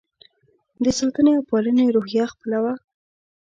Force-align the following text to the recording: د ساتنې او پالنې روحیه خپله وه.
د 0.83 0.85
ساتنې 0.99 1.31
او 1.37 1.43
پالنې 1.49 1.85
روحیه 1.95 2.25
خپله 2.33 2.57
وه. 2.63 2.73